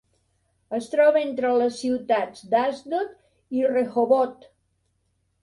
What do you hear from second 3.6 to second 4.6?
Rehovot.